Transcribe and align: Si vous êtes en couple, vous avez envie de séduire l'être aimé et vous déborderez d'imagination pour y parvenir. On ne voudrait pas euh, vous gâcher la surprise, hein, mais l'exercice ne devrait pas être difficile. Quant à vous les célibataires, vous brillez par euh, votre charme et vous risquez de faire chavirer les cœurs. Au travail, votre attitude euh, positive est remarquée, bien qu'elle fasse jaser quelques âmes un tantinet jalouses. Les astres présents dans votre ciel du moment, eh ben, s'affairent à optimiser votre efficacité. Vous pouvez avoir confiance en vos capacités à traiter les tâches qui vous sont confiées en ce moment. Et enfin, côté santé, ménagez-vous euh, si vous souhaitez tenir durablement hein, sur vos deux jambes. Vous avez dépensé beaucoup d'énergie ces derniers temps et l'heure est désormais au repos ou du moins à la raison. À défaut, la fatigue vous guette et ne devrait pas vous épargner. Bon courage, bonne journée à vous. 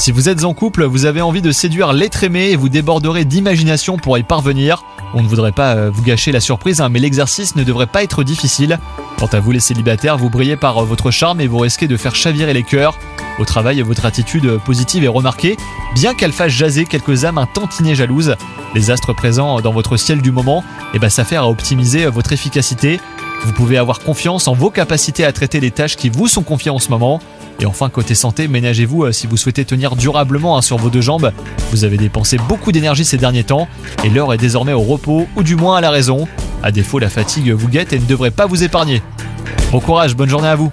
Si 0.00 0.12
vous 0.12 0.30
êtes 0.30 0.44
en 0.44 0.54
couple, 0.54 0.84
vous 0.84 1.04
avez 1.04 1.20
envie 1.20 1.42
de 1.42 1.52
séduire 1.52 1.92
l'être 1.92 2.24
aimé 2.24 2.48
et 2.48 2.56
vous 2.56 2.70
déborderez 2.70 3.26
d'imagination 3.26 3.98
pour 3.98 4.16
y 4.16 4.22
parvenir. 4.22 4.82
On 5.12 5.22
ne 5.22 5.28
voudrait 5.28 5.52
pas 5.52 5.74
euh, 5.74 5.90
vous 5.92 6.02
gâcher 6.02 6.32
la 6.32 6.40
surprise, 6.40 6.80
hein, 6.80 6.88
mais 6.88 7.00
l'exercice 7.00 7.54
ne 7.54 7.64
devrait 7.64 7.86
pas 7.86 8.02
être 8.02 8.24
difficile. 8.24 8.78
Quant 9.18 9.26
à 9.26 9.40
vous 9.40 9.50
les 9.50 9.60
célibataires, 9.60 10.16
vous 10.16 10.30
brillez 10.30 10.56
par 10.56 10.78
euh, 10.78 10.84
votre 10.86 11.10
charme 11.10 11.42
et 11.42 11.46
vous 11.46 11.58
risquez 11.58 11.86
de 11.86 11.98
faire 11.98 12.14
chavirer 12.14 12.54
les 12.54 12.62
cœurs. 12.62 12.98
Au 13.38 13.44
travail, 13.44 13.82
votre 13.82 14.06
attitude 14.06 14.46
euh, 14.46 14.56
positive 14.56 15.04
est 15.04 15.08
remarquée, 15.08 15.58
bien 15.94 16.14
qu'elle 16.14 16.32
fasse 16.32 16.52
jaser 16.52 16.86
quelques 16.86 17.26
âmes 17.26 17.36
un 17.36 17.44
tantinet 17.44 17.94
jalouses. 17.94 18.36
Les 18.74 18.90
astres 18.90 19.12
présents 19.12 19.60
dans 19.60 19.74
votre 19.74 19.98
ciel 19.98 20.22
du 20.22 20.32
moment, 20.32 20.64
eh 20.94 20.98
ben, 20.98 21.10
s'affairent 21.10 21.42
à 21.42 21.50
optimiser 21.50 22.06
votre 22.06 22.32
efficacité. 22.32 23.00
Vous 23.44 23.52
pouvez 23.52 23.78
avoir 23.78 24.00
confiance 24.00 24.48
en 24.48 24.52
vos 24.52 24.70
capacités 24.70 25.24
à 25.24 25.32
traiter 25.32 25.60
les 25.60 25.70
tâches 25.70 25.96
qui 25.96 26.10
vous 26.10 26.28
sont 26.28 26.42
confiées 26.42 26.70
en 26.70 26.78
ce 26.78 26.90
moment. 26.90 27.20
Et 27.58 27.66
enfin, 27.66 27.88
côté 27.88 28.14
santé, 28.14 28.48
ménagez-vous 28.48 29.04
euh, 29.04 29.12
si 29.12 29.26
vous 29.26 29.36
souhaitez 29.36 29.64
tenir 29.64 29.96
durablement 29.96 30.56
hein, 30.56 30.62
sur 30.62 30.76
vos 30.76 30.90
deux 30.90 31.00
jambes. 31.00 31.32
Vous 31.70 31.84
avez 31.84 31.96
dépensé 31.96 32.38
beaucoup 32.48 32.72
d'énergie 32.72 33.04
ces 33.04 33.16
derniers 33.16 33.44
temps 33.44 33.68
et 34.04 34.08
l'heure 34.08 34.32
est 34.32 34.38
désormais 34.38 34.72
au 34.72 34.80
repos 34.80 35.26
ou 35.36 35.42
du 35.42 35.56
moins 35.56 35.76
à 35.76 35.80
la 35.80 35.90
raison. 35.90 36.26
À 36.62 36.70
défaut, 36.72 36.98
la 36.98 37.08
fatigue 37.08 37.50
vous 37.52 37.68
guette 37.68 37.92
et 37.92 37.98
ne 37.98 38.04
devrait 38.04 38.30
pas 38.30 38.46
vous 38.46 38.62
épargner. 38.62 39.02
Bon 39.72 39.80
courage, 39.80 40.16
bonne 40.16 40.28
journée 40.28 40.48
à 40.48 40.56
vous. 40.56 40.72